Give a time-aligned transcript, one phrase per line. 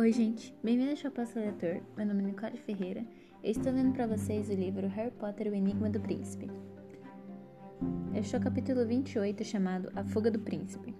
[0.00, 0.54] Oi, gente.
[0.64, 1.82] Bem-vindos ao Passo Leitor.
[1.94, 3.04] Meu nome é Nicole Ferreira.
[3.44, 6.50] Eu estou lendo para vocês o livro Harry Potter e o Enigma do Príncipe.
[8.14, 10.94] Este é o capítulo 28, chamado A Fuga do Príncipe.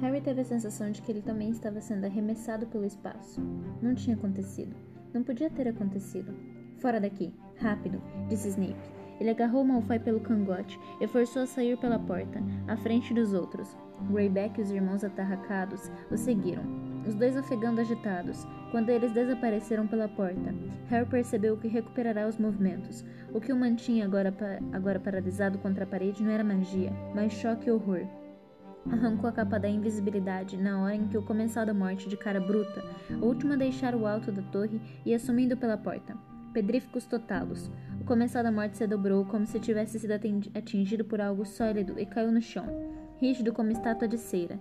[0.00, 3.40] Harry teve a sensação de que ele também estava sendo arremessado pelo espaço.
[3.80, 4.74] Não tinha acontecido.
[5.14, 6.34] Não podia ter acontecido.
[6.78, 7.32] Fora daqui.
[7.54, 8.90] Rápido, disse Snape.
[9.20, 13.76] Ele agarrou Malfoy pelo cangote e forçou a sair pela porta, à frente dos outros.
[14.10, 18.46] Greyback e os irmãos atarracados o seguiram, os dois ofegando agitados.
[18.70, 20.54] Quando eles desapareceram pela porta,
[20.88, 23.04] Harry percebeu que recuperará os movimentos.
[23.32, 24.34] O que o mantinha agora,
[24.72, 28.06] agora paralisado contra a parede não era magia, mas choque e horror.
[28.90, 32.40] Arrancou a capa da invisibilidade na hora em que o comensal da morte de cara
[32.40, 36.16] bruta, o último a deixar o alto da torre, ia sumindo pela porta.
[36.52, 37.70] Pedríficos totalos.
[38.00, 40.12] O comensal da morte se dobrou como se tivesse sido
[40.54, 42.66] atingido por algo sólido e caiu no chão
[43.18, 44.58] rígido como estátua de cera.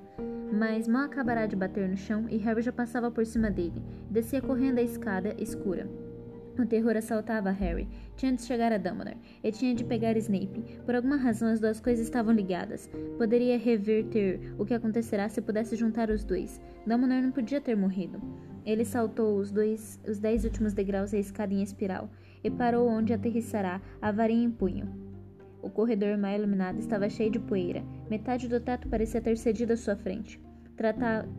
[0.51, 3.81] Mas mal acabará de bater no chão e Harry já passava por cima dele.
[4.09, 5.87] Descia correndo a escada escura.
[6.57, 7.87] O terror assaltava Harry.
[8.15, 10.79] Tinha de chegar a Dumbledore e tinha de pegar Snape.
[10.85, 12.89] Por alguma razão, as duas coisas estavam ligadas.
[13.17, 16.61] Poderia reverter o que acontecerá se pudesse juntar os dois.
[16.87, 18.21] Dumbledore não podia ter morrido.
[18.65, 22.09] Ele saltou os dois, os dez últimos degraus da escada em espiral
[22.43, 25.04] e parou onde aterrissará a varinha em punho.
[25.65, 27.83] O corredor mal iluminado estava cheio de poeira.
[28.07, 30.39] Metade do teto parecia ter cedido à sua frente.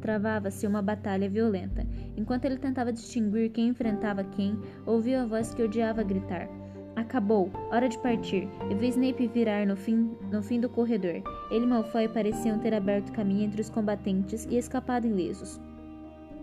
[0.01, 1.87] Travava-se uma batalha violenta.
[2.17, 6.49] Enquanto ele tentava distinguir quem enfrentava quem, ouviu a voz que odiava gritar.
[6.97, 11.23] Acabou, hora de partir, e viu Snape virar no fim, no fim do corredor.
[11.49, 15.61] Ele e Malfoy pareciam ter aberto caminho entre os combatentes e escapado ilesos.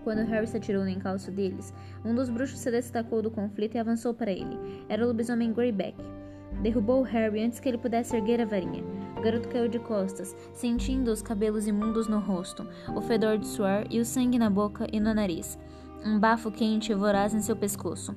[0.06, 1.74] Quando Harry se atirou no encalço deles,
[2.06, 4.58] um dos bruxos se destacou do conflito e avançou para ele.
[4.88, 5.98] Era o lobisomem Greyback.
[6.62, 8.84] Derrubou Harry antes que ele pudesse erguer a varinha.
[9.18, 13.86] O garoto caiu de costas, sentindo os cabelos imundos no rosto, o fedor de suor
[13.90, 15.58] e o sangue na boca e no nariz.
[16.06, 18.16] Um bafo quente e voraz em seu pescoço.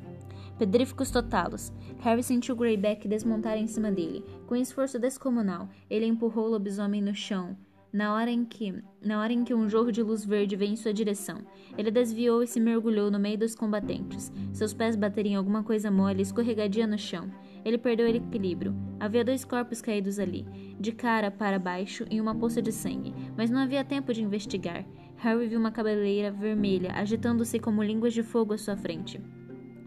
[0.58, 1.72] Pedríficos totalos.
[2.00, 4.24] Harry sentiu Greyback desmontar em cima dele.
[4.46, 7.56] Com esforço descomunal, ele empurrou o lobisomem no chão,
[7.92, 10.76] na hora em que, na hora em que um jorro de luz verde veio em
[10.76, 11.38] sua direção.
[11.78, 14.32] Ele desviou e se mergulhou no meio dos combatentes.
[14.52, 17.30] Seus pés bateriam alguma coisa mole escorregadia no chão.
[17.66, 18.76] Ele perdeu o equilíbrio.
[19.00, 20.46] Havia dois corpos caídos ali,
[20.78, 24.86] de cara para baixo em uma poça de sangue, mas não havia tempo de investigar.
[25.16, 29.20] Harry viu uma cabeleira vermelha agitando-se como línguas de fogo à sua frente.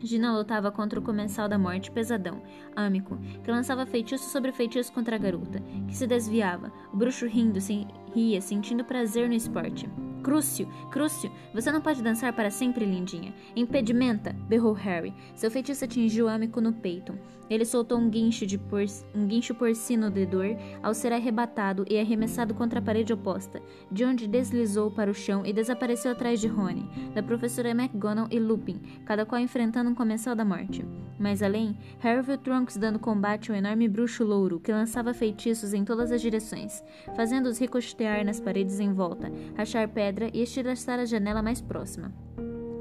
[0.01, 2.41] Gina lutava contra o comensal da morte pesadão,
[2.75, 7.61] âmico, que lançava feitiço sobre feitiço contra a garota, que se desviava, o bruxo rindo,
[7.61, 9.89] se ria, sentindo prazer no esporte.
[10.19, 13.33] Crucio, Crucio, você não pode dançar para sempre, lindinha.
[13.55, 14.35] Impedimenta!
[14.47, 15.13] berrou Harry.
[15.35, 17.13] Seu feitiço atingiu Amico no peito.
[17.49, 18.83] Ele soltou um guincho, de por...
[19.15, 23.59] um guincho porcino de dor ao ser arrebatado e arremessado contra a parede oposta,
[23.91, 28.39] de onde deslizou para o chão e desapareceu atrás de Rony, da professora McGonagall e
[28.39, 30.85] Lupin, cada qual enfrentando um comensal da morte.
[31.17, 35.83] Mais além, Harry viu Trunks dando combate ao enorme bruxo louro que lançava feitiços em
[35.83, 36.83] todas as direções,
[37.15, 42.11] fazendo-os ricochetear nas paredes em volta, rachar pedra e estilhaçar a janela mais próxima.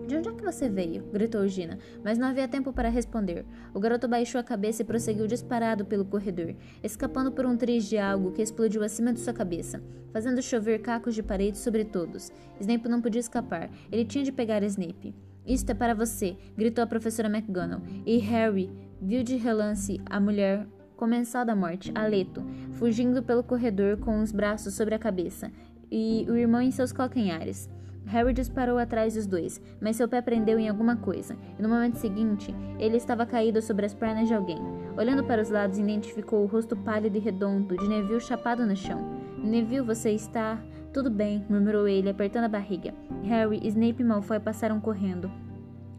[0.06, 1.04] De onde é que você veio?
[1.12, 3.44] gritou Gina, mas não havia tempo para responder.
[3.74, 7.98] O garoto baixou a cabeça e prosseguiu disparado pelo corredor, escapando por um triz de
[7.98, 12.32] algo que explodiu acima de sua cabeça, fazendo chover cacos de parede sobre todos.
[12.58, 13.68] Snape não podia escapar.
[13.92, 15.14] Ele tinha de pegar Snape.
[15.46, 18.70] Isto é para você, gritou a professora McGonagall, e Harry
[19.02, 20.66] viu de relance a mulher
[20.98, 25.50] comensal da morte, Aleto, fugindo pelo corredor com os braços sobre a cabeça,
[25.90, 27.68] e o irmão em seus calcanhares.
[28.08, 31.96] Harry disparou atrás dos dois, mas seu pé prendeu em alguma coisa, e no momento
[31.96, 34.58] seguinte, ele estava caído sobre as pernas de alguém.
[34.96, 38.98] Olhando para os lados, identificou o rosto pálido e redondo de Neville chapado no chão.
[39.36, 40.58] Neville, você está.
[40.90, 42.94] Tudo bem, murmurou ele, apertando a barriga.
[43.24, 45.30] Harry, Snape e Malfoy passaram correndo.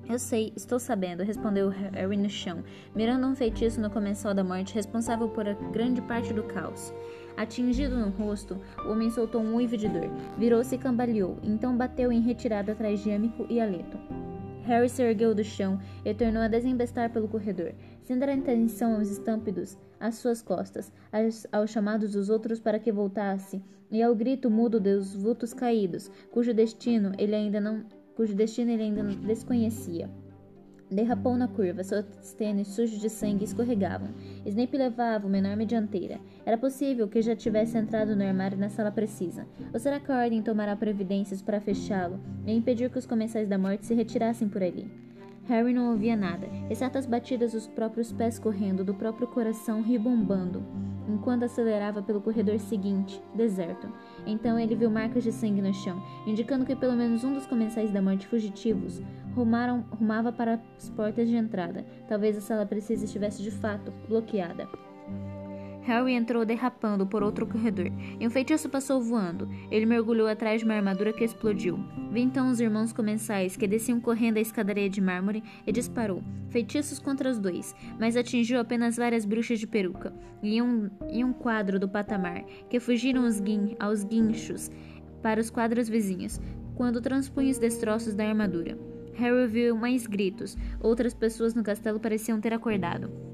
[0.09, 2.63] Eu sei, estou sabendo, respondeu Harry no chão,
[2.95, 6.91] mirando um feitiço no comensal da morte responsável por grande parte do caos.
[7.39, 12.11] Atingido no rosto, o homem soltou um uivo de dor, virou-se e cambaleou, então bateu
[12.11, 13.97] em retirada atrás de Amico e Aleto.
[14.65, 17.71] Harry se ergueu do chão e tornou a desembestar pelo corredor,
[18.03, 20.91] sem dar atenção aos estampidos às suas costas,
[21.49, 26.53] aos, chamados dos outros para que voltasse, e ao grito mudo dos vultos caídos, cujo
[26.53, 27.85] destino ele ainda não,
[28.17, 30.09] cujo destino ele ainda desconhecia.
[30.91, 32.05] Derrapou na curva, seus
[32.35, 34.09] tênis sujos de sangue escorregavam.
[34.43, 36.19] Snape levava uma enorme dianteira.
[36.43, 39.45] Era possível que já tivesse entrado no armário na sala precisa.
[39.71, 43.57] Ou será que a ordem tomará providências para fechá-lo e impedir que os comensais da
[43.57, 44.91] morte se retirassem por ali?
[45.47, 50.63] Harry não ouvia nada, exceto as batidas dos próprios pés correndo, do próprio coração ribombando.
[51.07, 53.91] enquanto acelerava pelo corredor seguinte, deserto.
[54.25, 57.91] Então ele viu marcas de sangue no chão, indicando que pelo menos um dos comensais
[57.91, 59.01] da morte fugitivos
[59.35, 61.85] rumaram, rumava para as portas de entrada.
[62.07, 64.67] Talvez a sala precisa estivesse de fato bloqueada.
[65.89, 69.49] Harry entrou derrapando por outro corredor, e um feitiço passou voando.
[69.71, 71.79] Ele mergulhou atrás de uma armadura que explodiu.
[72.11, 76.21] Vi então os irmãos comensais que desciam correndo a escadaria de mármore e disparou.
[76.49, 80.13] Feitiços contra os dois, mas atingiu apenas várias bruxas de peruca
[80.43, 84.69] e um, e um quadro do patamar, que fugiram guin, aos guinchos
[85.23, 86.39] para os quadros vizinhos,
[86.75, 88.77] quando transpunha os destroços da armadura.
[89.15, 90.55] Harry ouviu mais gritos.
[90.79, 93.28] Outras pessoas no castelo pareciam ter acordado.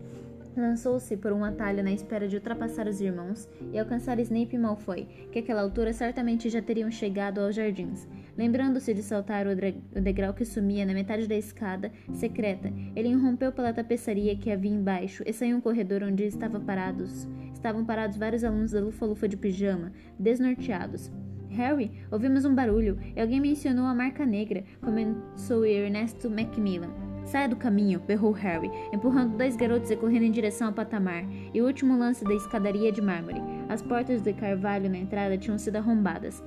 [0.57, 5.05] Lançou-se por um atalho na espera de ultrapassar os irmãos e alcançar Snape e Malfoy,
[5.29, 8.07] que àquela altura certamente já teriam chegado aos jardins.
[8.37, 13.73] Lembrando-se de saltar o, degrau que sumia na metade da escada secreta, ele irrompeu pela
[13.73, 18.71] tapeçaria que havia embaixo e saiu um corredor onde estava parados, estavam parados vários alunos
[18.71, 21.11] da Lufa-Lufa de pijama, desnorteados.
[21.49, 27.04] Harry, ouvimos um barulho e alguém mencionou a marca negra, começou Ernesto Macmillan.
[27.25, 31.59] Saia do caminho, berrou Harry, empurrando dois garotos e correndo em direção ao patamar, e
[31.59, 33.41] o último lance da escadaria de mármore.
[33.67, 36.43] As portas de carvalho na entrada tinham sido arrombadas.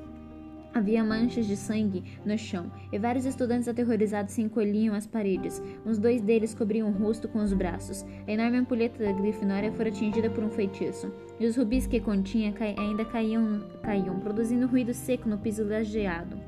[0.72, 5.60] Havia manchas de sangue no chão, e vários estudantes aterrorizados se encolhiam às paredes.
[5.84, 8.06] Uns dois deles cobriam o rosto com os braços.
[8.26, 12.54] A enorme ampulheta da Grifinória fora atingida por um feitiço, e os rubis que continha
[12.76, 16.47] ainda caíam, caíam, produzindo ruído seco no piso lajeado.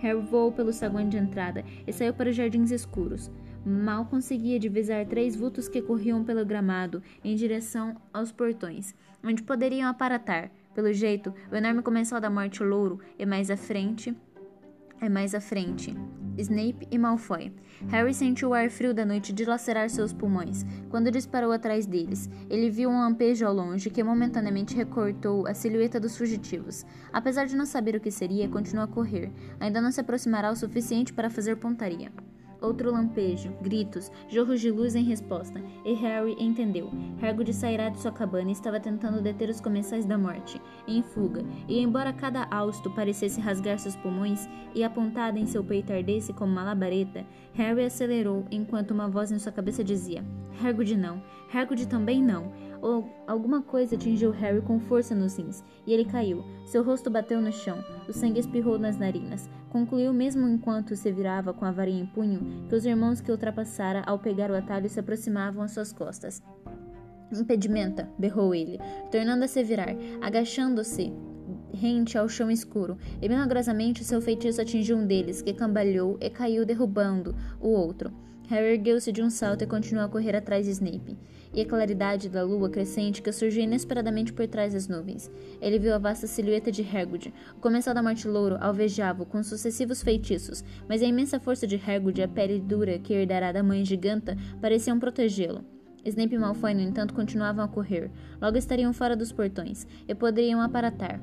[0.00, 3.30] Harry voou pelo saguão de entrada e saiu para os jardins escuros.
[3.64, 9.88] Mal conseguia divisar três vultos que corriam pelo gramado em direção aos portões, onde poderiam
[9.88, 10.50] aparatar.
[10.74, 14.16] Pelo jeito, o enorme comensal da morte louro e mais à frente
[15.00, 15.94] é mais à frente.
[16.40, 17.52] Snape e Malfoy.
[17.88, 22.28] Harry sentiu o ar frio da noite dilacerar seus pulmões quando disparou atrás deles.
[22.48, 26.84] Ele viu um lampejo ao longe que momentaneamente recortou a silhueta dos fugitivos.
[27.12, 29.30] Apesar de não saber o que seria, continuou a correr.
[29.58, 32.10] Ainda não se aproximará o suficiente para fazer pontaria.
[32.60, 36.90] Outro lampejo, gritos, jorros de luz em resposta, e Harry entendeu.
[37.22, 41.42] Hagrid sairá de sua cabana e estava tentando deter os comensais da morte, em fuga,
[41.66, 46.52] e embora cada hausto parecesse rasgar seus pulmões e apontada em seu peito ardesse como
[46.52, 47.24] uma labareda,
[47.54, 50.22] Harry acelerou enquanto uma voz em sua cabeça dizia:
[50.62, 51.22] Hagrid não,
[51.52, 52.52] Hagrid também não.
[52.82, 56.42] Ou alguma coisa atingiu Harry com força nos rins, e ele caiu.
[56.64, 57.78] Seu rosto bateu no chão,
[58.08, 59.50] o sangue espirrou nas narinas.
[59.70, 64.02] Concluiu, mesmo enquanto se virava com a varinha em punho, que os irmãos que ultrapassara
[64.04, 66.42] ao pegar o atalho se aproximavam às suas costas.
[67.32, 68.08] Impedimenta!
[68.18, 68.78] berrou ele,
[69.12, 71.12] tornando a se virar, agachando-se
[71.72, 76.66] rente ao chão escuro, e milagrosamente seu feitiço atingiu um deles, que cambaleou e caiu
[76.66, 78.12] derrubando o outro.
[78.50, 81.16] Harry ergueu-se de um salto e continuou a correr atrás de Snape
[81.54, 85.30] e a claridade da lua crescente que surgiu inesperadamente por trás das nuvens.
[85.60, 87.32] Ele viu a vasta silhueta de Hagrid.
[87.56, 92.18] O comensal da morte louro alvejava com sucessivos feitiços, mas a imensa força de Hagrid
[92.18, 95.64] e a pele dura que herdará da mãe giganta pareciam protegê-lo.
[96.04, 98.10] Snape e Malfoy, no entanto, continuavam a correr.
[98.42, 101.20] Logo estariam fora dos portões e poderiam aparatar.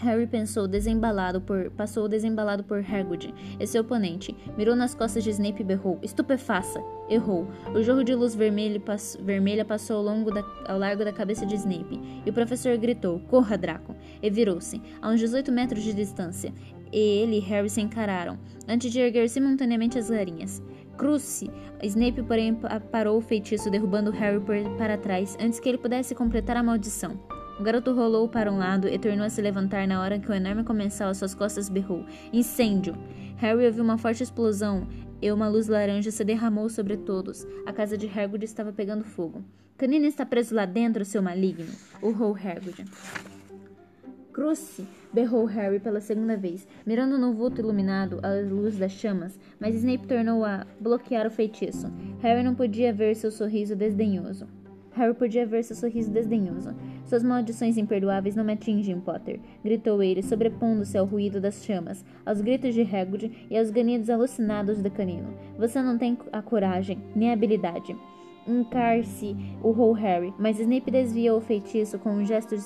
[0.00, 4.34] Harry pensou desembalado por, passou desembalado por Hagrid e seu oponente.
[4.56, 6.82] Mirou nas costas de Snape e berrou: Estupefaça!
[7.08, 7.46] Errou.
[7.74, 11.44] O jorro de luz vermelha, pass vermelha passou ao, longo da, ao largo da cabeça
[11.44, 13.94] de Snape, e o professor gritou: Corra, Draco!
[14.22, 16.52] E virou-se, a uns 18 metros de distância.
[16.92, 20.62] E ele e Harry se encararam, antes de erguer simultaneamente as varinhas.
[20.96, 21.50] Cruce!
[21.82, 22.58] Snape, porém,
[22.90, 24.40] parou o feitiço, derrubando Harry
[24.76, 27.18] para trás antes que ele pudesse completar a maldição.
[27.60, 30.32] O garoto rolou para um lado e tornou a se levantar na hora que o
[30.32, 32.96] enorme comensal às suas costas berrou: Incêndio!
[33.36, 34.88] Harry ouviu uma forte explosão
[35.20, 37.46] e uma luz laranja se derramou sobre todos.
[37.66, 39.44] A casa de Hagrid estava pegando fogo.
[39.76, 41.70] Canino está preso lá dentro, seu maligno!
[42.02, 42.86] urrou Hagrid.
[44.32, 44.88] Cruce!
[45.12, 50.06] berrou Harry pela segunda vez, mirando no vulto iluminado à luz das chamas, mas Snape
[50.06, 51.92] tornou a bloquear o feitiço.
[52.20, 54.46] Harry não podia ver seu sorriso desdenhoso.
[54.92, 56.74] Harry podia ver seu sorriso desdenhoso.
[57.04, 62.40] Suas maldições imperdoáveis não me atingem, Potter, gritou ele, sobrepondo-se ao ruído das chamas, aos
[62.40, 65.34] gritos de Hagrid e aos ganidos alucinados do canino.
[65.58, 67.96] Você não tem a coragem, nem a habilidade.
[68.46, 72.56] Encar-se, urrou Harry, mas Snape desviou o feitiço com um gesto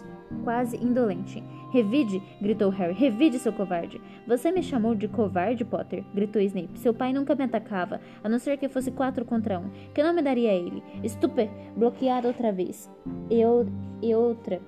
[0.44, 1.42] quase indolente.
[1.74, 2.22] Revide!
[2.40, 2.92] gritou Harry.
[2.94, 4.00] Revide, seu covarde!
[4.28, 6.04] Você me chamou de covarde, Potter?
[6.14, 6.78] gritou Snape.
[6.78, 9.68] Seu pai nunca me atacava, a não ser que fosse quatro contra um.
[9.92, 10.84] Que nome daria a ele?
[11.04, 11.50] Stuper!
[11.76, 12.88] Bloqueado outra vez.
[13.28, 13.40] E,
[14.06, 14.60] e outra.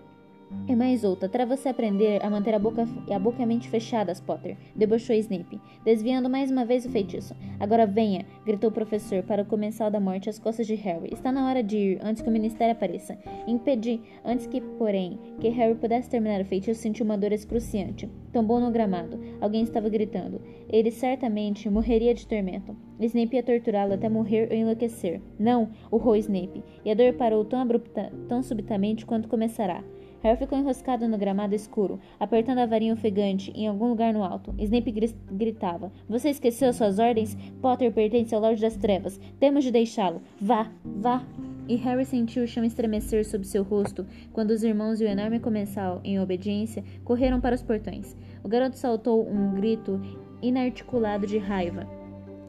[0.68, 3.68] É mais outra, para você aprender a manter a boca, a boca e a mente
[3.68, 7.34] fechadas, Potter, debochou Snape, desviando mais uma vez o feitiço.
[7.58, 11.10] Agora venha, gritou o professor para o comensal da morte às costas de Harry.
[11.12, 13.18] Está na hora de ir, antes que o ministério apareça.
[13.46, 18.08] Impedi, antes que, porém, que Harry pudesse terminar o feitiço, sentiu uma dor excruciante.
[18.32, 19.18] Tombou no gramado.
[19.40, 20.40] Alguém estava gritando.
[20.68, 22.76] Ele certamente morreria de tormento.
[23.00, 25.20] Snape ia torturá-lo até morrer ou enlouquecer.
[25.38, 29.82] Não, urrou Snape, e a dor parou tão, abrupta, tão subitamente quanto começará.
[30.26, 34.52] Harry ficou enroscado no gramado escuro, apertando a varinha ofegante em algum lugar no alto.
[34.58, 34.92] Snape
[35.30, 37.36] gritava: Você esqueceu suas ordens?
[37.62, 39.20] Potter pertence ao Lorde das Trevas.
[39.38, 40.20] Temos de deixá-lo.
[40.40, 41.24] Vá, vá.
[41.68, 45.38] E Harry sentiu o chão estremecer sob seu rosto quando os irmãos e o enorme
[45.38, 48.16] comensal, em obediência, correram para os portões.
[48.42, 50.00] O garoto saltou um grito
[50.42, 51.86] inarticulado de raiva.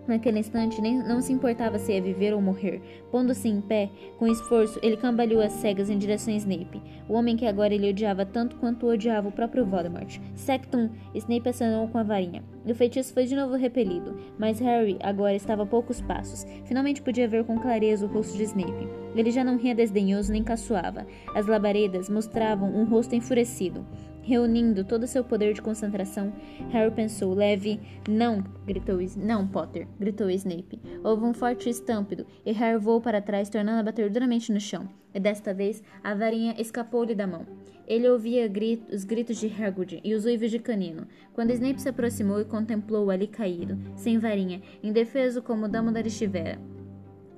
[0.07, 2.81] Naquele instante, nem, não se importava se ia viver ou morrer.
[3.11, 7.35] Pondo-se em pé, com esforço, ele cambaleou as cegas em direção a Snape, o homem
[7.35, 10.19] que agora ele odiava tanto quanto odiava o próprio Voldemort.
[10.35, 10.89] Sectum!
[11.13, 12.43] Snape acenou com a varinha.
[12.65, 16.45] O feitiço foi de novo repelido, mas Harry agora estava a poucos passos.
[16.65, 18.87] Finalmente podia ver com clareza o rosto de Snape.
[19.15, 21.07] Ele já não ria desdenhoso nem caçoava.
[21.33, 23.85] As labaredas mostravam um rosto enfurecido.
[24.27, 26.33] Reunindo todo seu poder de concentração,
[26.69, 27.79] Harry pensou: leve.
[28.09, 28.43] Não!
[28.65, 29.87] gritou Não, Potter!
[29.97, 30.81] gritou Snape.
[31.01, 34.89] Houve um forte estampido e Harry voou para trás, tornando a bater duramente no chão.
[35.13, 37.45] E desta vez a varinha escapou-lhe da mão.
[37.87, 38.51] Ele ouvia
[38.91, 43.09] os gritos de Hagrid e os uivos de Canino, quando Snape se aproximou e contemplou-o
[43.09, 46.59] ali caído, sem varinha, indefeso como Dumbledore estivera.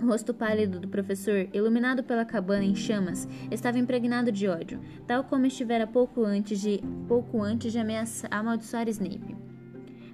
[0.01, 5.25] O rosto pálido do professor, iluminado pela cabana em chamas, estava impregnado de ódio, tal
[5.25, 9.35] como estivera pouco antes de pouco antes de ameaçar, amaldiçoar Snape.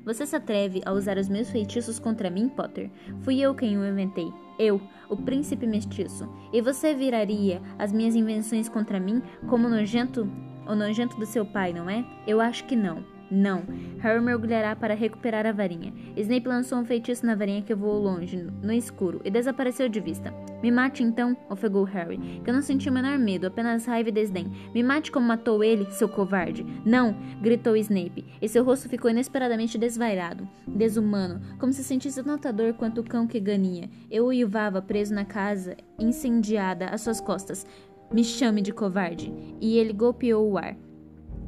[0.03, 2.89] Você se atreve a usar os meus feitiços contra mim, Potter?
[3.21, 4.31] Fui eu quem o inventei.
[4.57, 6.27] Eu, o príncipe mestiço.
[6.51, 10.27] E você viraria as minhas invenções contra mim como nojento,
[10.67, 12.03] o nojento do seu pai, não é?
[12.25, 13.14] Eu acho que não.
[13.35, 13.63] Não.
[13.99, 15.93] Harry mergulhará para recuperar a varinha.
[16.15, 20.33] Snape lançou um feitiço na varinha que voou longe, no escuro, e desapareceu de vista.
[20.63, 24.49] Me mate então, ofegou Harry, que não sentiu o menor medo, apenas raiva e desdém.
[24.73, 26.65] Me mate como matou ele, seu covarde.
[26.85, 27.13] Não!
[27.41, 33.01] gritou Snape, e seu rosto ficou inesperadamente desvairado, desumano, como se sentisse tanta dor quanto
[33.01, 33.89] o cão que ganha.
[34.09, 37.67] Eu uivava preso na casa, incendiada às suas costas.
[38.13, 39.33] Me chame de covarde.
[39.59, 40.77] E ele golpeou o ar.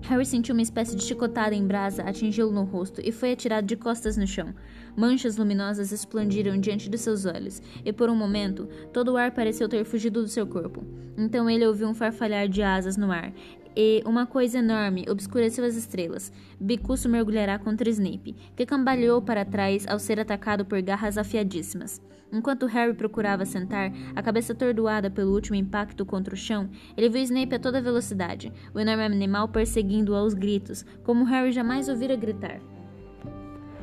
[0.04, 3.75] Harry sentiu uma espécie de chicotada em brasa atingi-lo no rosto e foi atirado de
[3.75, 4.54] costas no chão.
[4.96, 9.68] Manchas luminosas explodiram diante de seus olhos, e por um momento todo o ar pareceu
[9.68, 10.84] ter fugido do seu corpo.
[11.18, 13.34] Então ele ouviu um farfalhar de asas no ar,
[13.79, 16.34] e uma coisa enorme obscureceu as estrelas.
[16.60, 22.01] Bicuço mergulhará contra Snape, que cambaleou para trás ao ser atacado por garras afiadíssimas.
[22.34, 26.67] Enquanto Harry procurava sentar, a cabeça atordoada pelo último impacto contra o chão,
[26.98, 31.88] ele viu Snape a toda velocidade, o enorme animal perseguindo-o aos gritos, como Harry jamais
[31.88, 32.60] ouvira gritar.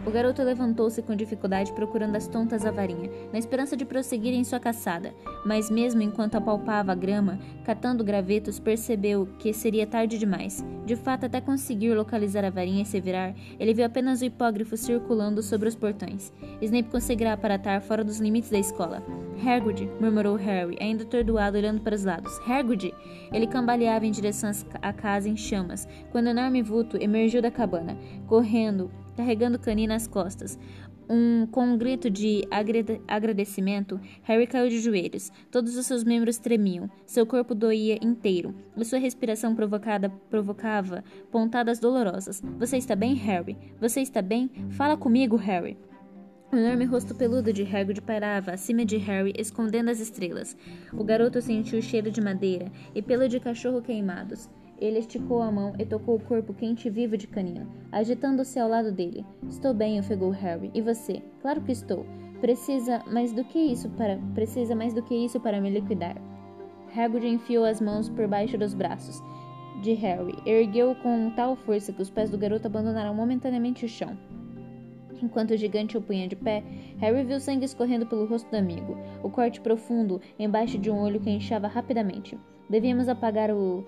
[0.06, 4.44] O garoto levantou-se com dificuldade procurando as tontas a varinha, na esperança de prosseguir em
[4.44, 5.14] sua caçada,
[5.46, 10.62] mas mesmo enquanto apalpava a grama, catando gravetos, percebeu que seria tarde demais.
[10.84, 14.76] De fato, até conseguir localizar a varinha e se virar, ele viu apenas o hipógrafo
[14.76, 16.30] circulando sobre os portões.
[16.60, 19.02] Snape conseguirá aparatar fora dos limites da escola.
[19.42, 22.38] Hagrid, murmurou Harry, ainda atordoado olhando para os lados.
[22.46, 22.92] Hagrid!
[23.32, 24.50] Ele cambaleava em direção
[24.82, 27.96] à casa em chamas, quando o enorme vulto emergiu da cabana,
[28.26, 30.58] correndo carregando Cani nas costas.
[31.08, 32.48] Um, com um grito de
[33.06, 35.30] agradecimento, Harry caiu de joelhos.
[35.50, 41.78] Todos os seus membros tremiam, seu corpo doía inteiro, e sua respiração provocada provocava pontadas
[41.78, 42.42] dolorosas.
[42.58, 43.56] Você está bem, Harry?
[43.80, 44.50] Você está bem?
[44.70, 45.76] Fala comigo, Harry.
[46.54, 50.56] O enorme rosto peludo de Hagrid pairava acima de Harry, escondendo as estrelas.
[50.92, 54.48] O garoto sentiu o cheiro de madeira e pelo de cachorro queimados.
[54.78, 58.68] Ele esticou a mão e tocou o corpo quente e vivo de Canino, agitando-se ao
[58.68, 59.24] lado dele.
[59.48, 60.70] Estou bem, ofegou Harry.
[60.74, 61.22] E você?
[61.40, 62.04] Claro que estou.
[62.40, 66.16] Precisa mais do que isso para precisa mais do que isso para me liquidar.
[66.94, 69.22] Hagrid enfiou as mãos por baixo dos braços
[69.82, 74.16] de Harry, ergueu com tal força que os pés do garoto abandonaram momentaneamente o chão.
[75.22, 76.62] Enquanto o gigante o punha de pé,
[76.98, 81.20] Harry viu sangue escorrendo pelo rosto do amigo, o corte profundo embaixo de um olho
[81.20, 82.38] que inchava rapidamente.
[82.68, 83.86] Devíamos apagar o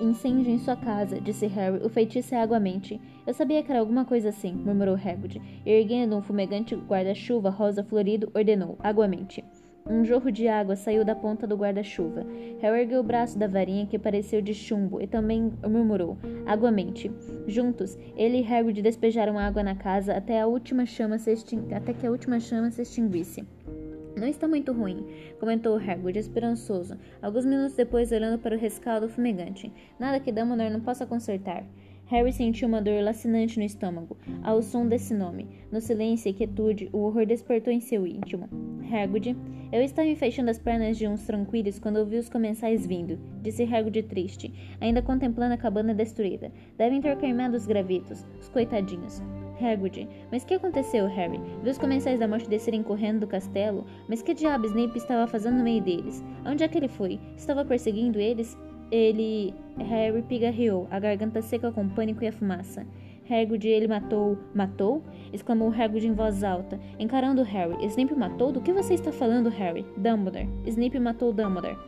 [0.00, 1.84] Incêndio em sua casa, disse Harry.
[1.84, 3.00] O feitiço é água-mente.
[3.26, 5.40] Eu sabia que era alguma coisa assim, murmurou Hagrid.
[5.64, 9.44] Erguendo um fumegante guarda-chuva rosa florido, ordenou: água-mente.
[9.88, 12.24] Um jorro de água saiu da ponta do guarda-chuva.
[12.60, 17.10] Harry ergueu o braço da varinha que pareceu de chumbo e também murmurou: Água-mente.
[17.46, 21.32] Juntos, ele e Hagrid despejaram água na casa até, a última chama se
[21.74, 23.44] até que a última chama se extinguisse.
[24.16, 25.06] Não está muito ruim,
[25.40, 29.72] comentou Hagrid esperançoso, alguns minutos depois olhando para o rescaldo fumegante.
[29.98, 31.64] Nada que Dumbledore não possa consertar.
[32.06, 35.48] Harry sentiu uma dor lacinante no estômago, ao som desse nome.
[35.70, 38.48] No silêncio e quietude, o horror despertou em seu íntimo.
[38.92, 39.34] Hagrid,
[39.72, 44.02] eu estava enfaixando as pernas de uns tranquilos quando ouvi os comensais vindo, disse Hagrid
[44.02, 46.52] triste, ainda contemplando a cabana destruída.
[46.76, 49.22] Devem ter queimado os gravitos, os coitadinhos.
[49.60, 51.40] Hagrid, mas que aconteceu, Harry?
[51.62, 53.84] Viu os comensais da morte descerem correndo do castelo?
[54.08, 56.22] Mas que diabo Snape estava fazendo no meio deles?
[56.44, 57.20] Onde é que ele foi?
[57.36, 58.56] Estava perseguindo eles?
[58.90, 59.54] Ele.
[59.78, 62.86] Harry pigarreou, a garganta seca com o pânico e a fumaça.
[63.30, 64.38] Hagrid, ele matou.
[64.54, 65.02] Matou?
[65.32, 67.86] exclamou Hagrid em voz alta, encarando Harry.
[67.86, 68.52] Snape matou?
[68.52, 69.86] Do que você está falando, Harry?
[69.96, 70.48] Dumbledore.
[70.66, 71.78] Snape matou Dumbledore.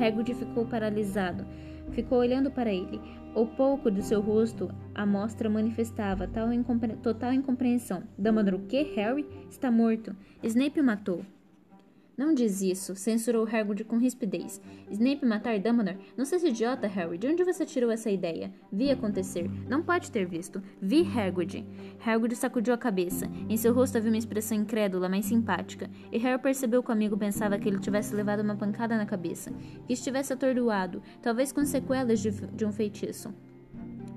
[0.00, 1.44] Hagrid ficou paralisado.
[1.90, 3.00] Ficou olhando para ele.
[3.36, 8.02] O pouco do seu rosto a mostra manifestava tal incompre total incompreensão.
[8.16, 8.82] Dumbledore, o que?
[8.94, 9.26] Harry?
[9.50, 10.16] Está morto.
[10.42, 11.22] Snape o matou.
[12.16, 14.58] Não diz isso, censurou Hagrid com rispidez.
[14.90, 15.98] Snape matar Dumbledore?
[16.16, 17.18] Não seja idiota, Harry.
[17.18, 18.50] De onde você tirou essa ideia?
[18.72, 19.50] Vi acontecer.
[19.68, 20.62] Não pode ter visto.
[20.80, 21.66] Vi Hagrid.
[22.02, 23.26] Hagrid sacudiu a cabeça.
[23.50, 25.90] Em seu rosto havia uma expressão incrédula, mas simpática.
[26.10, 29.52] E Harry percebeu que o amigo pensava que ele tivesse levado uma pancada na cabeça.
[29.86, 33.34] Que estivesse atordoado, talvez com sequelas de, de um feitiço.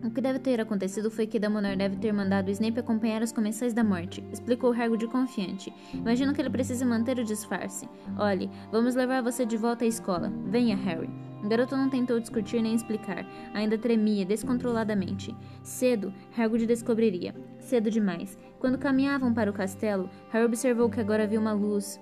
[0.02, 3.74] O que deve ter acontecido foi que Dumbledore deve ter mandado Snape acompanhar os comensais
[3.74, 5.74] da morte, explicou Hagrid confiante.
[5.94, 7.88] Imagino que ele precise manter o disfarce.
[8.18, 10.32] Olhe, vamos levar você de volta à escola.
[10.46, 11.10] Venha, Harry.
[11.44, 13.26] O garoto não tentou discutir nem explicar.
[13.54, 15.36] Ainda tremia descontroladamente.
[15.64, 17.36] Cedo, Hagrid descobriria.
[17.60, 18.38] Cedo demais.
[18.58, 22.00] Quando caminhavam para o castelo, Harry observou que agora havia uma luz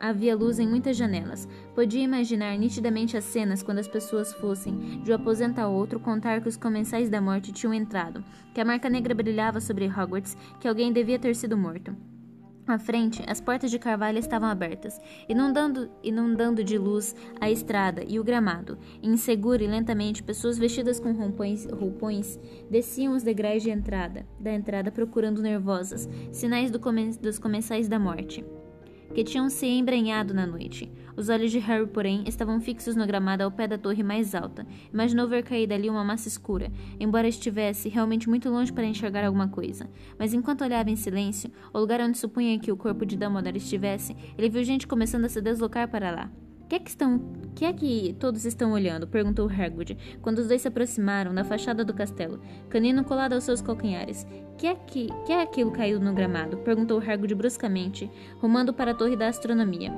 [0.00, 1.48] Havia luz em muitas janelas.
[1.74, 6.40] Podia imaginar nitidamente as cenas quando as pessoas fossem, de um aposento a outro, contar
[6.40, 8.24] que os comensais da morte tinham entrado,
[8.54, 11.96] que a marca negra brilhava sobre Hogwarts, que alguém devia ter sido morto.
[12.68, 18.20] À frente, as portas de carvalho estavam abertas, inundando, inundando de luz a estrada e
[18.20, 18.78] o gramado.
[19.02, 22.38] Insegura e lentamente, pessoas vestidas com roupões, roupões
[22.70, 26.78] desciam os degraus de entrada, da entrada procurando nervosas sinais do
[27.20, 28.44] dos comensais da morte
[29.14, 30.90] que tinham se embrenhado na noite.
[31.16, 34.66] Os olhos de Harry, porém, estavam fixos no gramado ao pé da torre mais alta.
[34.92, 39.48] Imaginou ver cair dali uma massa escura, embora estivesse realmente muito longe para enxergar alguma
[39.48, 39.90] coisa.
[40.18, 44.16] Mas enquanto olhava em silêncio, o lugar onde supunha que o corpo de Dumbledore estivesse,
[44.36, 46.30] ele viu gente começando a se deslocar para lá
[46.68, 47.20] que é que estão.
[47.54, 49.06] que é que todos estão olhando?
[49.06, 53.60] perguntou Hagrid, quando os dois se aproximaram da fachada do castelo, canino colado aos seus
[53.60, 54.26] calcanhares.
[54.56, 55.08] Que é que.
[55.24, 56.58] que é aquilo caído no gramado?
[56.58, 59.92] perguntou Hagrid bruscamente, rumando para a torre da astronomia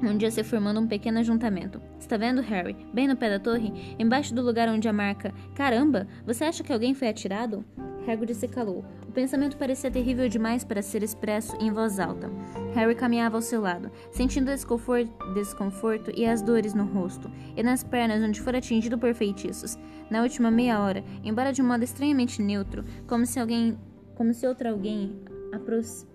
[0.00, 1.80] onde ia se formando um pequeno ajuntamento.
[1.98, 2.76] Está vendo, Harry?
[2.92, 6.72] Bem no pé da torre, embaixo do lugar onde a marca Caramba, você acha que
[6.72, 7.64] alguém foi atirado?
[8.08, 8.84] Hagrid se calou.
[9.06, 12.30] O pensamento parecia terrível demais para ser expresso em voz alta.
[12.74, 17.84] Harry caminhava ao seu lado, sentindo desconforto, desconforto e as dores no rosto e nas
[17.84, 19.76] pernas onde fora atingido por feitiços.
[20.10, 23.78] Na última meia hora, embora de um modo estranhamente neutro, como se alguém,
[24.14, 25.20] como se outro alguém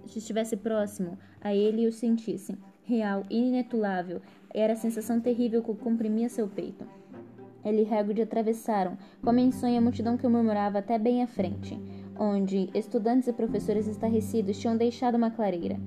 [0.05, 4.21] estivesse próximo a ele e o sentisse, real e inetulável,
[4.53, 6.85] era a sensação terrível que comprimia seu peito.
[7.63, 11.79] Ele e Hagrid atravessaram, como em sonho, a multidão que murmurava até bem à frente,
[12.19, 15.79] onde estudantes e professores estarrecidos tinham deixado uma clareira.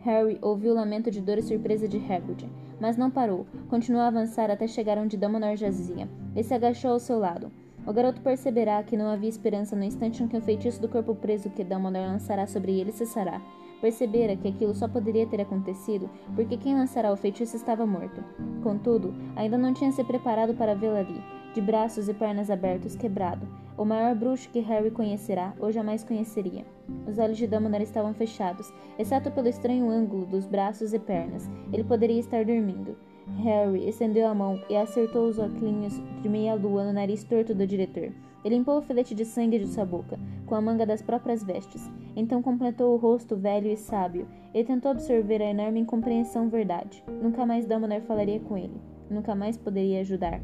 [0.00, 2.48] Harry ouviu o lamento de dor e surpresa de Hagrid,
[2.80, 3.46] mas não parou.
[3.68, 6.08] Continuou a avançar até chegar onde Dumbledore jazia.
[6.34, 7.52] Ele se agachou ao seu lado.
[7.86, 11.14] O garoto perceberá que não havia esperança no instante em que o feitiço do corpo
[11.14, 13.40] preso que Dumbledore lançará sobre ele cessará.
[13.80, 18.22] Percebera que aquilo só poderia ter acontecido porque quem lançara o feitiço estava morto.
[18.62, 21.22] Contudo, ainda não tinha se preparado para vê-lo ali,
[21.54, 23.48] de braços e pernas abertos, quebrado,
[23.80, 26.66] o maior bruxo que Harry conhecerá ou jamais conheceria.
[27.06, 31.48] Os olhos de Dumbledore estavam fechados, exceto pelo estranho ângulo dos braços e pernas.
[31.72, 32.96] Ele poderia estar dormindo.
[33.38, 38.12] Harry estendeu a mão e acertou os óculos de meia-lua no nariz torto do diretor.
[38.44, 41.90] Ele limpou o filete de sangue de sua boca, com a manga das próprias vestes.
[42.16, 44.26] Então completou o rosto velho e sábio.
[44.54, 47.04] Ele tentou absorver a enorme incompreensão verdade.
[47.22, 48.80] Nunca mais Dumbledore falaria com ele.
[49.10, 50.40] Nunca mais poderia ajudar.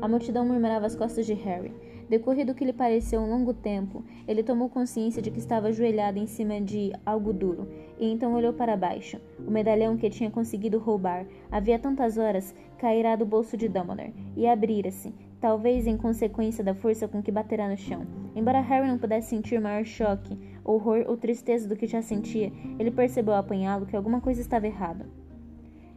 [0.00, 1.72] A multidão murmurava às costas de Harry.
[2.10, 6.18] Decorrido o que lhe pareceu um longo tempo, ele tomou consciência de que estava ajoelhado
[6.18, 7.68] em cima de algo duro,
[8.00, 9.20] e então olhou para baixo.
[9.46, 14.44] O medalhão que tinha conseguido roubar, havia tantas horas, cairá do bolso de Dumbledore, e
[14.44, 18.06] abrira-se, talvez em consequência da força com que baterá no chão.
[18.36, 22.90] Embora Harry não pudesse sentir maior choque, horror ou tristeza do que já sentia, ele
[22.90, 25.06] percebeu ao apanhá-lo que alguma coisa estava errada.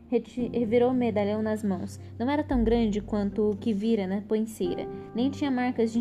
[0.10, 2.00] Revirou o medalhão nas mãos.
[2.20, 5.92] Não era tão grande quanto o que vira na poenceira, nem tinha marcas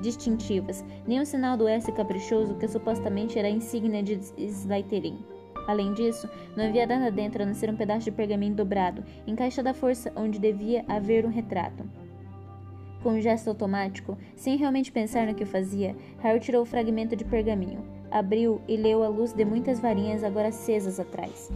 [0.00, 5.18] distintivas, nem o sinal do S caprichoso que supostamente era a insígnia de Slytherin.
[5.68, 9.68] Além disso, não havia nada dentro a não ser um pedaço de pergaminho dobrado, encaixado
[9.68, 11.84] à força onde devia haver um retrato.
[13.02, 17.24] Com um gesto automático, sem realmente pensar no que fazia, Harry tirou o fragmento de
[17.24, 21.50] pergaminho, abriu e leu a luz de muitas varinhas agora acesas atrás.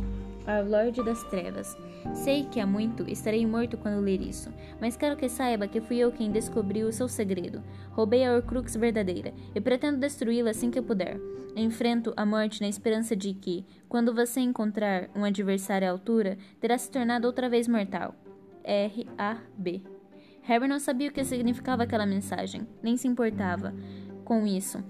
[0.47, 1.77] Ao Lorde das Trevas.
[2.15, 5.99] Sei que há muito estarei morto quando ler isso, mas quero que saiba que fui
[5.99, 7.63] eu quem descobriu o seu segredo.
[7.91, 11.21] Roubei a Horcrux verdadeira e pretendo destruí-la assim que puder.
[11.57, 16.79] Enfrento a morte na esperança de que, quando você encontrar um adversário à altura, terá
[16.79, 18.15] se tornado outra vez mortal.
[18.63, 19.96] R.A.B.
[20.47, 23.75] Harry não sabia o que significava aquela mensagem, nem se importava
[24.25, 24.83] com isso.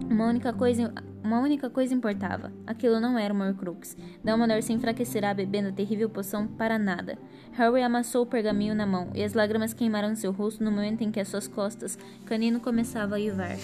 [0.00, 2.50] Uma única coisa, uma única coisa importava.
[2.66, 3.96] Aquilo não era uma Horcrux.
[4.24, 7.18] Dumbledore se enfraquecerá bebendo a terrível poção para nada.
[7.52, 11.10] Harry amassou o pergaminho na mão, e as lágrimas queimaram seu rosto no momento em
[11.10, 13.56] que as suas costas, canino começava a uivar.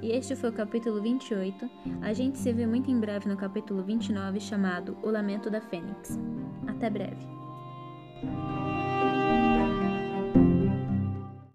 [0.00, 1.68] E este foi o capítulo 28.
[2.00, 6.16] A gente se vê muito em breve no capítulo 29, chamado O Lamento da Fênix.
[6.68, 7.26] Até breve.